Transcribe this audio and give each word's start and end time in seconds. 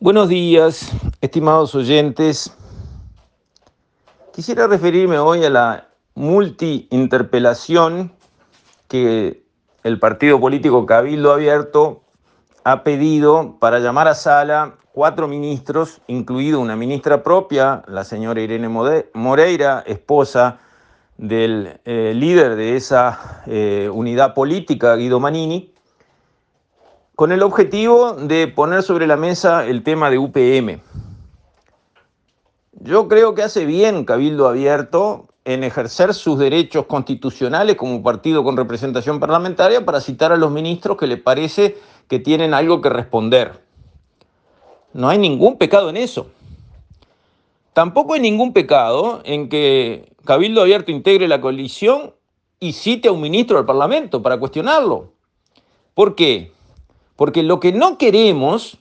Buenos 0.00 0.28
días, 0.28 0.92
estimados 1.20 1.74
oyentes. 1.74 2.56
Quisiera 4.32 4.68
referirme 4.68 5.18
hoy 5.18 5.44
a 5.44 5.50
la 5.50 5.88
multi-interpelación 6.14 8.12
que 8.86 9.42
el 9.82 9.98
partido 9.98 10.38
político 10.38 10.86
Cabildo 10.86 11.32
Abierto 11.32 12.04
ha 12.62 12.84
pedido 12.84 13.56
para 13.58 13.80
llamar 13.80 14.06
a 14.06 14.14
sala 14.14 14.76
cuatro 14.92 15.26
ministros, 15.26 16.00
incluido 16.06 16.60
una 16.60 16.76
ministra 16.76 17.24
propia, 17.24 17.82
la 17.88 18.04
señora 18.04 18.40
Irene 18.40 18.68
Moreira, 19.14 19.82
esposa 19.84 20.60
del 21.16 21.80
eh, 21.84 22.12
líder 22.14 22.54
de 22.54 22.76
esa 22.76 23.42
eh, 23.46 23.90
unidad 23.92 24.32
política, 24.32 24.94
Guido 24.94 25.18
Manini, 25.18 25.74
con 27.18 27.32
el 27.32 27.42
objetivo 27.42 28.12
de 28.12 28.46
poner 28.46 28.84
sobre 28.84 29.08
la 29.08 29.16
mesa 29.16 29.66
el 29.66 29.82
tema 29.82 30.08
de 30.08 30.18
UPM. 30.18 30.80
Yo 32.74 33.08
creo 33.08 33.34
que 33.34 33.42
hace 33.42 33.64
bien 33.64 34.04
Cabildo 34.04 34.46
Abierto 34.46 35.26
en 35.44 35.64
ejercer 35.64 36.14
sus 36.14 36.38
derechos 36.38 36.86
constitucionales 36.86 37.74
como 37.74 38.04
partido 38.04 38.44
con 38.44 38.56
representación 38.56 39.18
parlamentaria 39.18 39.84
para 39.84 40.00
citar 40.00 40.30
a 40.30 40.36
los 40.36 40.52
ministros 40.52 40.96
que 40.96 41.08
le 41.08 41.16
parece 41.16 41.76
que 42.06 42.20
tienen 42.20 42.54
algo 42.54 42.80
que 42.80 42.88
responder. 42.88 43.64
No 44.92 45.08
hay 45.08 45.18
ningún 45.18 45.58
pecado 45.58 45.90
en 45.90 45.96
eso. 45.96 46.28
Tampoco 47.72 48.14
hay 48.14 48.20
ningún 48.20 48.52
pecado 48.52 49.22
en 49.24 49.48
que 49.48 50.12
Cabildo 50.24 50.60
Abierto 50.60 50.92
integre 50.92 51.26
la 51.26 51.40
coalición 51.40 52.14
y 52.60 52.74
cite 52.74 53.08
a 53.08 53.12
un 53.12 53.20
ministro 53.20 53.56
del 53.56 53.66
Parlamento 53.66 54.22
para 54.22 54.38
cuestionarlo. 54.38 55.14
¿Por 55.94 56.14
qué? 56.14 56.56
Porque 57.18 57.42
lo 57.42 57.58
que 57.58 57.72
no 57.72 57.98
queremos 57.98 58.78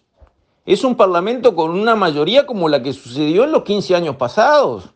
es 0.64 0.84
un 0.84 0.96
parlamento 0.96 1.55
con 1.55 1.72
una 1.72 1.96
mayoría 1.96 2.46
como 2.46 2.70
la 2.70 2.84
que 2.84 2.93
sucedió 2.93 3.46
en 3.46 3.52
los 3.52 3.63
15 3.63 3.96
años 3.96 4.16
pasados, 4.18 4.91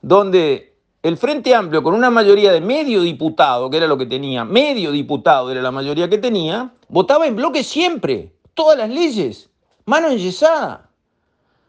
donde 0.00 0.76
el 1.02 1.16
Frente 1.16 1.52
Amplio 1.52 1.82
con 1.82 1.94
una 1.94 2.10
mayoría 2.10 2.52
de 2.52 2.60
medio 2.60 3.02
diputado, 3.02 3.68
que 3.70 3.78
era 3.78 3.88
lo 3.88 3.98
que 3.98 4.06
tenía, 4.06 4.44
medio 4.44 4.92
diputado 4.92 5.50
era 5.50 5.60
la 5.60 5.72
mayoría 5.72 6.08
que 6.08 6.18
tenía, 6.18 6.72
votaba 6.86 7.26
en 7.26 7.34
bloque 7.34 7.64
siempre, 7.64 8.32
todas 8.54 8.78
las 8.78 8.88
leyes, 8.88 9.50
mano 9.84 10.06
enyesada. 10.06 10.90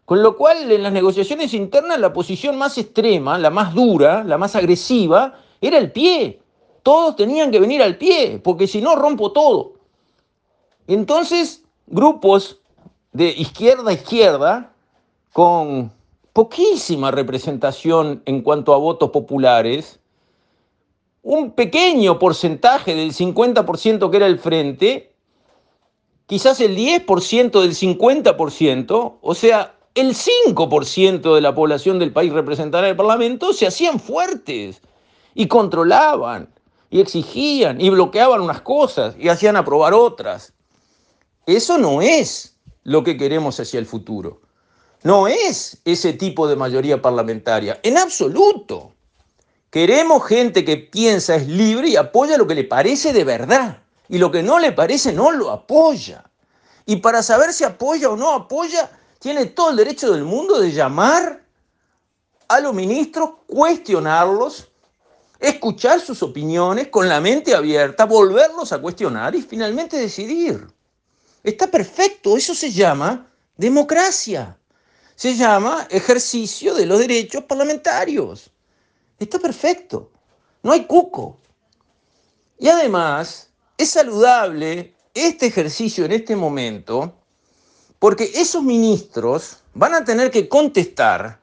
Con 0.06 0.22
lo 0.22 0.38
cual 0.38 0.72
en 0.72 0.84
las 0.84 0.94
negociaciones 0.94 1.56
internas 1.56 2.00
la 2.00 2.14
posición 2.14 2.60
más 2.60 2.78
extrema, 2.78 3.40
la 3.40 3.50
más 3.50 3.74
dura, 3.74 4.24
la 4.24 4.38
más 4.38 4.56
agresiva, 4.56 5.34
era 5.60 5.80
el 5.80 5.92
pie. 5.92 6.42
Todos 6.84 7.16
tenían 7.16 7.50
que 7.50 7.60
venir 7.60 7.82
al 7.82 7.98
pie, 7.98 8.40
porque 8.44 8.68
si 8.68 8.82
no 8.82 8.96
rompo 8.96 9.32
todo. 9.32 9.75
Entonces, 10.88 11.64
grupos 11.88 12.60
de 13.14 13.30
izquierda 13.30 13.92
a 13.92 13.94
izquierda, 13.94 14.72
con 15.34 15.92
poquísima 16.34 17.12
representación 17.12 18.22
en 18.26 18.42
cuanto 18.42 18.74
a 18.74 18.78
votos 18.78 19.10
populares, 19.10 20.00
un 21.24 21.52
pequeño 21.52 22.20
porcentaje 22.20 22.94
del 22.94 23.14
50% 23.14 24.12
que 24.12 24.18
era 24.18 24.28
el 24.28 24.38
frente, 24.38 25.14
quizás 26.28 26.60
el 26.62 26.76
10% 26.78 27.62
del 27.62 27.74
50%, 27.74 29.18
o 29.22 29.36
sea, 29.36 29.76
el 29.96 30.14
5% 30.14 31.36
de 31.36 31.42
la 31.42 31.56
población 31.56 32.00
del 32.00 32.12
país 32.12 32.34
representada 32.34 32.84
en 32.84 32.92
el 32.92 32.96
Parlamento, 32.98 33.54
se 33.54 33.66
hacían 33.66 34.00
fuertes 34.00 34.82
y 35.34 35.48
controlaban 35.48 36.50
y 36.90 37.00
exigían 37.00 37.82
y 37.82 37.90
bloqueaban 37.90 38.42
unas 38.42 38.62
cosas 38.62 39.16
y 39.18 39.30
hacían 39.30 39.56
aprobar 39.56 39.94
otras. 39.94 40.54
Eso 41.46 41.78
no 41.78 42.02
es 42.02 42.56
lo 42.84 43.04
que 43.04 43.18
queremos 43.18 43.60
hacia 43.60 43.80
el 43.80 43.86
futuro. 43.86 44.42
No 45.04 45.28
es 45.28 45.78
ese 45.86 46.14
tipo 46.14 46.48
de 46.48 46.56
mayoría 46.56 47.02
parlamentaria, 47.02 47.80
en 47.84 47.98
absoluto. 47.98 48.94
Queremos 49.70 50.26
gente 50.26 50.66
que 50.66 50.78
piensa, 50.78 51.36
es 51.36 51.48
libre 51.48 51.90
y 51.90 51.96
apoya 51.96 52.38
lo 52.38 52.48
que 52.48 52.56
le 52.56 52.64
parece 52.64 53.14
de 53.14 53.24
verdad. 53.24 53.84
Y 54.08 54.18
lo 54.18 54.32
que 54.32 54.42
no 54.42 54.58
le 54.60 54.72
parece 54.72 55.12
no 55.14 55.32
lo 55.32 55.52
apoya. 55.52 56.24
Y 56.86 56.98
para 56.98 57.22
saber 57.22 57.54
si 57.54 57.64
apoya 57.64 58.10
o 58.10 58.16
no 58.16 58.32
apoya, 58.32 58.90
tiene 59.20 59.48
todo 59.48 59.72
el 59.72 59.76
derecho 59.76 60.12
del 60.14 60.24
mundo 60.24 60.60
de 60.60 60.72
llamar 60.72 61.44
a 62.48 62.60
los 62.60 62.74
ministros, 62.74 63.32
cuestionarlos, 63.48 64.70
escuchar 65.40 66.00
sus 66.00 66.22
opiniones 66.24 66.88
con 66.88 67.10
la 67.10 67.20
mente 67.20 67.56
abierta, 67.56 68.06
volverlos 68.06 68.72
a 68.72 68.80
cuestionar 68.80 69.36
y 69.36 69.42
finalmente 69.42 69.98
decidir. 69.98 70.68
Está 71.46 71.68
perfecto, 71.68 72.36
eso 72.36 72.56
se 72.56 72.72
llama 72.72 73.32
democracia. 73.56 74.58
Se 75.16 75.36
llama 75.36 75.88
ejercicio 75.92 76.74
de 76.74 76.88
los 76.88 76.98
derechos 76.98 77.44
parlamentarios. 77.44 78.50
Está 79.20 79.38
perfecto. 79.38 80.12
No 80.64 80.72
hay 80.72 80.86
cuco. 80.86 81.40
Y 82.58 82.68
además, 82.68 83.52
es 83.78 83.92
saludable 83.92 84.96
este 85.14 85.46
ejercicio 85.46 86.06
en 86.06 86.14
este 86.14 86.36
momento 86.36 87.14
porque 88.00 88.32
esos 88.34 88.64
ministros 88.64 89.60
van 89.76 89.94
a 89.94 90.04
tener 90.04 90.32
que 90.32 90.50
contestar 90.50 91.40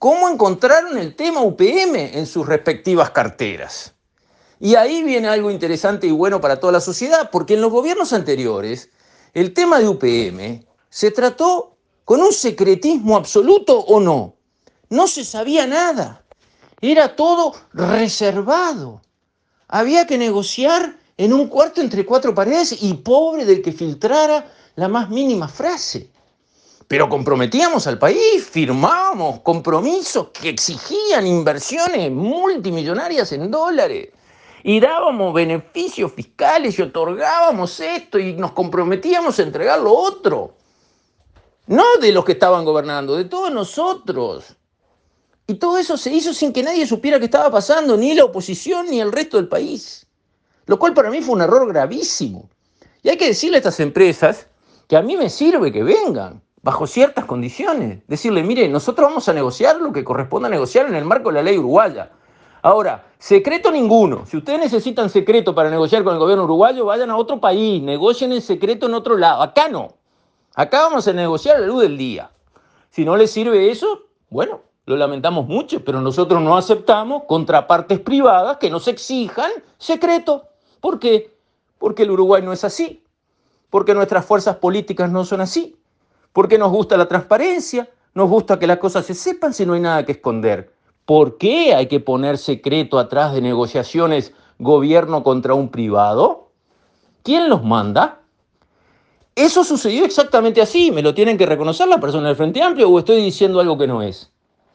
cómo 0.00 0.28
encontraron 0.28 0.98
el 0.98 1.14
tema 1.14 1.40
UPM 1.42 1.94
en 1.94 2.26
sus 2.26 2.44
respectivas 2.48 3.12
carteras. 3.12 3.94
Y 4.58 4.74
ahí 4.74 5.04
viene 5.04 5.28
algo 5.28 5.52
interesante 5.52 6.08
y 6.08 6.10
bueno 6.10 6.40
para 6.40 6.58
toda 6.58 6.72
la 6.72 6.80
sociedad, 6.80 7.30
porque 7.30 7.54
en 7.54 7.60
los 7.60 7.70
gobiernos 7.70 8.12
anteriores 8.12 8.90
el 9.36 9.52
tema 9.52 9.78
de 9.78 9.86
UPM 9.86 10.64
se 10.88 11.10
trató 11.10 11.76
con 12.06 12.22
un 12.22 12.32
secretismo 12.32 13.18
absoluto 13.18 13.78
o 13.80 14.00
no. 14.00 14.34
No 14.88 15.06
se 15.06 15.26
sabía 15.26 15.66
nada. 15.66 16.24
Era 16.80 17.14
todo 17.14 17.54
reservado. 17.74 19.02
Había 19.68 20.06
que 20.06 20.16
negociar 20.16 20.98
en 21.18 21.34
un 21.34 21.48
cuarto 21.48 21.82
entre 21.82 22.06
cuatro 22.06 22.34
paredes 22.34 22.82
y 22.82 22.94
pobre 22.94 23.44
del 23.44 23.60
que 23.60 23.72
filtrara 23.72 24.50
la 24.74 24.88
más 24.88 25.10
mínima 25.10 25.48
frase. 25.48 26.08
Pero 26.88 27.06
comprometíamos 27.10 27.86
al 27.86 27.98
país, 27.98 28.42
firmábamos 28.42 29.40
compromisos 29.40 30.28
que 30.28 30.48
exigían 30.48 31.26
inversiones 31.26 32.10
multimillonarias 32.10 33.32
en 33.32 33.50
dólares 33.50 34.08
y 34.68 34.80
dábamos 34.80 35.32
beneficios 35.32 36.12
fiscales 36.12 36.76
y 36.76 36.82
otorgábamos 36.82 37.78
esto 37.78 38.18
y 38.18 38.32
nos 38.32 38.50
comprometíamos 38.50 39.38
a 39.38 39.44
entregar 39.44 39.78
lo 39.78 39.92
otro. 39.92 40.54
No 41.68 41.84
de 42.00 42.10
los 42.10 42.24
que 42.24 42.32
estaban 42.32 42.64
gobernando, 42.64 43.16
de 43.16 43.26
todos 43.26 43.52
nosotros. 43.52 44.56
Y 45.46 45.54
todo 45.54 45.78
eso 45.78 45.96
se 45.96 46.12
hizo 46.12 46.34
sin 46.34 46.52
que 46.52 46.64
nadie 46.64 46.84
supiera 46.84 47.20
qué 47.20 47.26
estaba 47.26 47.48
pasando, 47.48 47.96
ni 47.96 48.12
la 48.16 48.24
oposición 48.24 48.86
ni 48.90 49.00
el 49.00 49.12
resto 49.12 49.36
del 49.36 49.46
país. 49.46 50.04
Lo 50.64 50.80
cual 50.80 50.94
para 50.94 51.10
mí 51.10 51.22
fue 51.22 51.36
un 51.36 51.42
error 51.42 51.68
gravísimo. 51.68 52.50
Y 53.04 53.08
hay 53.10 53.16
que 53.16 53.28
decirle 53.28 53.58
a 53.58 53.60
estas 53.60 53.78
empresas 53.78 54.48
que 54.88 54.96
a 54.96 55.02
mí 55.02 55.16
me 55.16 55.30
sirve 55.30 55.70
que 55.70 55.84
vengan 55.84 56.42
bajo 56.62 56.88
ciertas 56.88 57.24
condiciones. 57.24 58.00
Decirle, 58.08 58.42
mire, 58.42 58.68
nosotros 58.68 59.08
vamos 59.10 59.28
a 59.28 59.32
negociar 59.32 59.76
lo 59.76 59.92
que 59.92 60.02
corresponda 60.02 60.48
negociar 60.48 60.86
en 60.86 60.96
el 60.96 61.04
marco 61.04 61.28
de 61.28 61.36
la 61.36 61.42
ley 61.44 61.56
uruguaya. 61.56 62.10
Ahora, 62.66 63.04
secreto 63.20 63.70
ninguno. 63.70 64.26
Si 64.26 64.36
ustedes 64.36 64.58
necesitan 64.58 65.08
secreto 65.08 65.54
para 65.54 65.70
negociar 65.70 66.02
con 66.02 66.14
el 66.14 66.18
gobierno 66.18 66.42
uruguayo, 66.42 66.84
vayan 66.84 67.10
a 67.10 67.16
otro 67.16 67.38
país, 67.38 67.80
negocien 67.80 68.32
el 68.32 68.42
secreto 68.42 68.86
en 68.86 68.94
otro 68.94 69.16
lado. 69.16 69.40
Acá 69.40 69.68
no. 69.68 69.94
Acá 70.52 70.80
vamos 70.80 71.06
a 71.06 71.12
negociar 71.12 71.58
a 71.58 71.58
la 71.60 71.68
luz 71.68 71.82
del 71.82 71.96
día. 71.96 72.28
Si 72.90 73.04
no 73.04 73.16
les 73.16 73.30
sirve 73.30 73.70
eso, 73.70 74.06
bueno, 74.30 74.62
lo 74.84 74.96
lamentamos 74.96 75.46
mucho, 75.46 75.84
pero 75.84 76.00
nosotros 76.00 76.42
no 76.42 76.56
aceptamos 76.56 77.22
contrapartes 77.28 78.00
privadas 78.00 78.56
que 78.56 78.68
nos 78.68 78.88
exijan 78.88 79.52
secreto. 79.78 80.48
¿Por 80.80 80.98
qué? 80.98 81.38
Porque 81.78 82.02
el 82.02 82.10
Uruguay 82.10 82.42
no 82.42 82.52
es 82.52 82.64
así. 82.64 83.04
Porque 83.70 83.94
nuestras 83.94 84.26
fuerzas 84.26 84.56
políticas 84.56 85.08
no 85.08 85.24
son 85.24 85.40
así. 85.40 85.76
Porque 86.32 86.58
nos 86.58 86.72
gusta 86.72 86.96
la 86.96 87.06
transparencia, 87.06 87.88
nos 88.12 88.28
gusta 88.28 88.58
que 88.58 88.66
las 88.66 88.78
cosas 88.78 89.06
se 89.06 89.14
sepan 89.14 89.54
si 89.54 89.64
no 89.64 89.74
hay 89.74 89.80
nada 89.82 90.04
que 90.04 90.10
esconder. 90.10 90.75
¿Por 91.06 91.38
qué 91.38 91.72
hay 91.74 91.86
que 91.86 92.00
poner 92.00 92.36
secreto 92.36 92.98
atrás 92.98 93.32
de 93.32 93.40
negociaciones 93.40 94.34
gobierno 94.58 95.22
contra 95.22 95.54
un 95.54 95.68
privado? 95.68 96.50
¿Quién 97.22 97.48
los 97.48 97.62
manda? 97.62 98.20
Eso 99.36 99.62
sucedió 99.62 100.04
exactamente 100.04 100.60
así. 100.60 100.90
¿Me 100.90 101.02
lo 101.02 101.14
tienen 101.14 101.38
que 101.38 101.46
reconocer 101.46 101.86
la 101.86 102.00
persona 102.00 102.26
del 102.26 102.36
Frente 102.36 102.60
Amplio 102.60 102.90
o 102.90 102.98
estoy 102.98 103.22
diciendo 103.22 103.60
algo 103.60 103.78
que 103.78 103.86
no 103.86 104.02
es? 104.02 104.32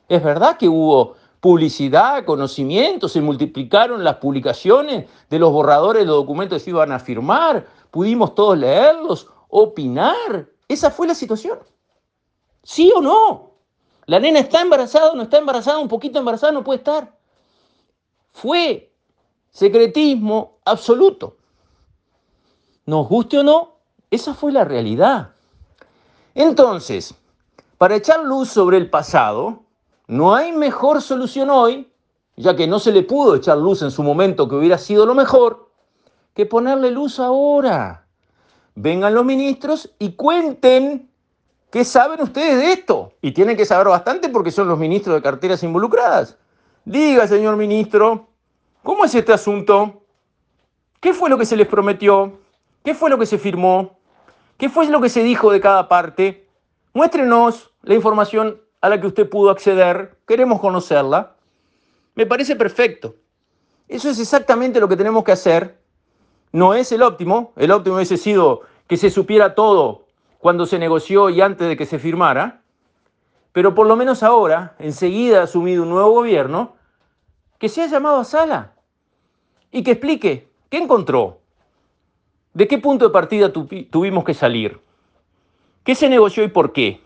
Es 0.08 0.24
verdad 0.24 0.58
que 0.58 0.70
hubo 0.70 1.16
publicidad, 1.42 2.24
conocimiento, 2.24 3.10
se 3.10 3.20
multiplicaron 3.20 4.04
las 4.04 4.18
publicaciones 4.18 5.10
de 5.30 5.40
los 5.40 5.52
borradores 5.52 6.04
de 6.04 6.08
los 6.08 6.18
documentos 6.18 6.64
que 6.64 6.70
iban 6.70 6.92
a 6.94 7.00
firmar, 7.00 7.68
pudimos 7.90 8.36
todos 8.36 8.58
leerlos, 8.58 9.28
opinar. 9.50 10.48
Esa 10.68 10.92
fue 10.92 11.08
la 11.08 11.16
situación. 11.16 11.60
¿Sí 12.64 12.94
o 12.96 13.02
no? 13.02 13.51
La 14.06 14.20
nena 14.20 14.40
está 14.40 14.62
embarazada 14.62 15.14
no 15.14 15.24
está 15.24 15.38
embarazada, 15.38 15.80
un 15.80 15.88
poquito 15.88 16.20
embarazada 16.20 16.52
no 16.52 16.64
puede 16.64 16.78
estar. 16.80 17.16
Fue 18.32 18.92
secretismo 19.52 20.60
absoluto. 20.66 21.38
Nos 22.86 23.08
guste 23.08 23.40
o 23.40 23.44
no, 23.44 23.76
esa 24.10 24.34
fue 24.34 24.52
la 24.52 24.64
realidad. 24.64 25.32
Entonces, 26.34 27.14
para 27.78 27.96
echar 27.96 28.24
luz 28.24 28.50
sobre 28.50 28.78
el 28.78 28.90
pasado, 28.90 29.64
no 30.08 30.34
hay 30.36 30.52
mejor 30.52 31.02
solución 31.02 31.50
hoy, 31.50 31.92
ya 32.36 32.56
que 32.56 32.68
no 32.68 32.80
se 32.80 32.92
le 32.92 33.04
pudo 33.04 33.36
echar 33.36 33.58
luz 33.58 33.82
en 33.82 33.92
su 33.92 34.04
momento 34.04 34.48
que 34.48 34.56
hubiera 34.56 34.78
sido 34.78 35.06
lo 35.06 35.14
mejor, 35.14 35.72
que 36.34 36.46
ponerle 36.46 36.92
luz 36.92 37.20
ahora. 37.20 38.08
Vengan 38.76 39.14
los 39.14 39.26
ministros 39.26 39.90
y 40.00 40.14
cuenten 40.14 41.11
qué 41.72 41.86
saben 41.86 42.22
ustedes 42.22 42.58
de 42.58 42.74
esto. 42.74 43.14
Y 43.22 43.32
tienen 43.32 43.58
que 43.58 43.66
saber 43.66 43.88
bastante 43.88 44.30
porque 44.30 44.52
son 44.52 44.68
los 44.68 44.78
ministros 44.78 45.16
de 45.16 45.22
carteras 45.22 45.64
involucradas. 45.64 46.38
Diga, 46.86 47.28
señor 47.28 47.56
ministro, 47.56 48.28
¿cómo 48.84 49.06
es 49.06 49.16
este 49.16 49.34
asunto? 49.34 50.04
¿Qué 51.00 51.14
fue 51.14 51.30
lo 51.30 51.38
que 51.38 51.46
se 51.46 51.56
les 51.56 51.68
prometió? 51.68 52.40
¿Qué 52.84 52.94
fue 52.94 53.10
lo 53.10 53.18
que 53.18 53.26
se 53.26 53.38
firmó? 53.38 53.98
¿Qué 54.58 54.70
fue 54.70 54.88
lo 54.88 55.02
que 55.02 55.10
se 55.10 55.24
dijo 55.24 55.52
de 55.52 55.62
cada 55.62 55.88
parte? 55.88 56.48
Muéstrenos 56.94 57.74
la 57.82 57.96
información 57.96 58.62
a 58.82 58.90
la 58.90 59.00
que 59.00 59.08
usted 59.08 59.30
pudo 59.30 59.50
acceder. 59.50 60.18
Queremos 60.28 60.60
conocerla. 60.60 61.36
Me 62.16 62.26
parece 62.26 62.56
perfecto. 62.56 63.16
Eso 63.88 64.10
es 64.10 64.20
exactamente 64.20 64.80
lo 64.80 64.88
que 64.88 64.98
tenemos 64.98 65.24
que 65.24 65.32
hacer. 65.32 65.80
No 66.52 66.74
es 66.74 66.92
el 66.92 67.02
óptimo. 67.02 67.54
El 67.56 67.72
óptimo 67.72 67.96
hubiese 67.96 68.18
sido 68.18 68.62
que 68.88 68.98
se 68.98 69.10
supiera 69.10 69.56
todo 69.56 70.08
cuando 70.42 70.66
se 70.66 70.80
negoció 70.80 71.30
y 71.30 71.40
antes 71.40 71.68
de 71.68 71.78
que 71.78 71.86
se 71.86 72.00
firmara. 72.00 72.62
Pero 73.54 73.76
por 73.76 73.88
lo 73.88 73.96
menos 73.96 74.24
ahora, 74.24 74.76
enseguida 74.80 75.44
asumido 75.44 75.84
un 75.84 75.90
nuevo 75.90 76.12
gobierno, 76.12 76.76
que 77.60 77.70
sea 77.70 77.88
llamado 77.88 78.20
a 78.20 78.26
sala 78.26 78.74
y 79.72 79.84
que 79.84 79.92
explique 79.92 80.50
qué 80.70 80.78
encontró, 80.78 81.40
de 82.54 82.68
qué 82.68 82.80
punto 82.80 83.06
de 83.06 83.12
partida 83.12 83.54
tuvimos 83.54 84.24
que 84.24 84.34
salir, 84.34 84.82
qué 85.84 85.96
se 85.96 86.10
negoció 86.10 86.44
y 86.44 86.48
por 86.48 86.74
qué, 86.74 87.02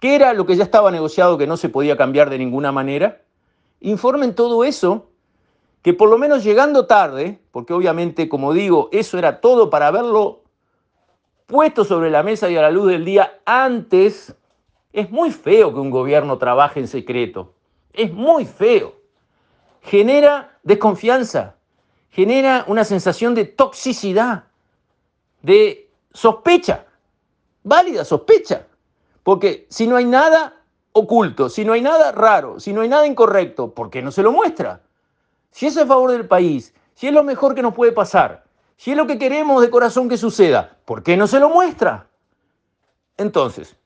qué 0.00 0.16
era 0.16 0.32
lo 0.32 0.44
que 0.44 0.56
ya 0.56 0.64
estaba 0.64 0.90
negociado 0.90 1.38
que 1.38 1.46
no 1.46 1.56
se 1.56 1.68
podía 1.68 1.96
cambiar 1.96 2.28
de 2.28 2.38
ninguna 2.38 2.72
manera. 2.72 3.22
Informen 3.80 4.34
todo 4.34 4.64
eso, 4.64 5.10
que 5.82 5.94
por 5.94 6.10
lo 6.10 6.18
menos 6.18 6.42
llegando 6.42 6.86
tarde, 6.86 7.38
porque 7.52 7.72
obviamente, 7.72 8.28
como 8.28 8.52
digo, 8.52 8.88
eso 8.90 9.16
era 9.16 9.40
todo 9.40 9.70
para 9.70 9.90
verlo 9.92 10.42
puesto 11.48 11.84
sobre 11.84 12.10
la 12.10 12.22
mesa 12.22 12.48
y 12.48 12.56
a 12.56 12.62
la 12.62 12.70
luz 12.70 12.92
del 12.92 13.04
día 13.04 13.40
antes, 13.44 14.36
es 14.92 15.10
muy 15.10 15.32
feo 15.32 15.74
que 15.74 15.80
un 15.80 15.90
gobierno 15.90 16.38
trabaje 16.38 16.78
en 16.78 16.86
secreto. 16.86 17.54
Es 17.92 18.12
muy 18.12 18.46
feo 18.46 18.98
genera 19.88 20.58
desconfianza, 20.62 21.56
genera 22.10 22.64
una 22.66 22.84
sensación 22.84 23.34
de 23.34 23.46
toxicidad, 23.46 24.44
de 25.42 25.90
sospecha, 26.12 26.84
válida 27.62 28.04
sospecha, 28.04 28.66
porque 29.22 29.66
si 29.70 29.86
no 29.86 29.96
hay 29.96 30.04
nada 30.04 30.56
oculto, 30.92 31.48
si 31.48 31.64
no 31.64 31.72
hay 31.72 31.80
nada 31.82 32.12
raro, 32.12 32.60
si 32.60 32.72
no 32.72 32.82
hay 32.82 32.88
nada 32.88 33.06
incorrecto, 33.06 33.72
¿por 33.72 33.90
qué 33.90 34.02
no 34.02 34.10
se 34.10 34.22
lo 34.22 34.32
muestra? 34.32 34.82
Si 35.50 35.66
es 35.66 35.76
a 35.76 35.86
favor 35.86 36.10
del 36.10 36.26
país, 36.26 36.74
si 36.94 37.06
es 37.06 37.12
lo 37.12 37.24
mejor 37.24 37.54
que 37.54 37.62
nos 37.62 37.74
puede 37.74 37.92
pasar, 37.92 38.44
si 38.76 38.90
es 38.90 38.96
lo 38.96 39.06
que 39.06 39.18
queremos 39.18 39.62
de 39.62 39.70
corazón 39.70 40.08
que 40.08 40.16
suceda, 40.16 40.76
¿por 40.88 41.02
qué 41.02 41.18
no 41.18 41.26
se 41.26 41.38
lo 41.38 41.50
muestra? 41.50 42.06
Entonces, 43.18 43.76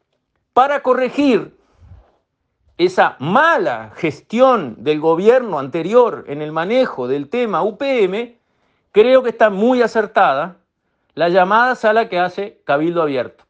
para 0.52 0.84
corregir 0.84 1.58
esa 2.78 3.16
mala 3.18 3.90
gestión 3.96 4.76
del 4.84 5.00
gobierno 5.00 5.58
anterior 5.58 6.22
en 6.28 6.42
el 6.42 6.52
manejo 6.52 7.08
del 7.08 7.28
tema 7.28 7.64
UPM, 7.64 8.38
creo 8.92 9.24
que 9.24 9.30
está 9.30 9.50
muy 9.50 9.82
acertada 9.82 10.58
la 11.14 11.28
llamada 11.28 11.74
sala 11.74 12.08
que 12.08 12.20
hace 12.20 12.60
Cabildo 12.62 13.02
Abierto. 13.02 13.46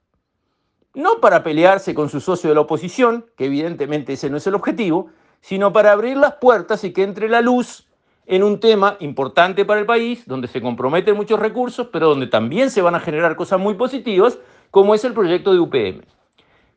No 0.95 1.21
para 1.21 1.43
pelearse 1.43 1.95
con 1.95 2.09
su 2.09 2.23
socio 2.23 2.49
de 2.49 2.55
la 2.55 2.63
oposición, 2.63 3.27
que 3.37 3.45
evidentemente 3.45 4.15
ese 4.15 4.31
no 4.31 4.39
es 4.39 4.47
el 4.47 4.55
objetivo, 4.55 5.11
sino 5.43 5.75
para 5.75 5.93
abrir 5.93 6.17
las 6.17 6.37
puertas 6.37 6.85
y 6.85 6.95
que 6.95 7.03
entre 7.03 7.29
la 7.29 7.43
luz 7.43 7.87
en 8.27 8.43
un 8.43 8.61
tema 8.61 8.97
importante 9.01 9.65
para 9.65 9.81
el 9.81 9.87
país, 9.87 10.25
donde 10.27 10.49
se 10.49 10.61
comprometen 10.61 11.17
muchos 11.17 11.41
recursos, 11.41 11.89
pero 11.93 12.09
donde 12.09 12.27
también 12.27 12.71
se 12.71 12.83
van 12.83 12.95
a 12.95 13.01
generar 13.01 13.37
cosas 13.37 13.59
muy 13.61 13.75
positivas, 13.75 14.39
como 14.71 14.95
es 14.95 15.05
el 15.05 15.13
proyecto 15.13 15.53
de 15.53 15.61
UPM. 15.61 16.03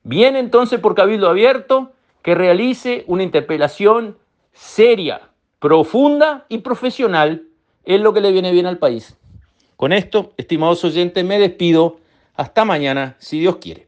Bien 0.03 0.35
entonces 0.35 0.79
por 0.79 0.95
Cabildo 0.95 1.29
Abierto, 1.29 1.93
que 2.21 2.35
realice 2.35 3.03
una 3.07 3.23
interpelación 3.23 4.17
seria, 4.53 5.29
profunda 5.59 6.45
y 6.49 6.59
profesional 6.59 7.47
en 7.85 8.03
lo 8.03 8.13
que 8.13 8.21
le 8.21 8.31
viene 8.31 8.51
bien 8.51 8.65
al 8.65 8.77
país. 8.77 9.17
Con 9.75 9.93
esto, 9.93 10.33
estimados 10.37 10.83
oyentes, 10.83 11.23
me 11.23 11.39
despido. 11.39 11.97
Hasta 12.35 12.65
mañana, 12.65 13.15
si 13.19 13.39
Dios 13.39 13.57
quiere. 13.57 13.87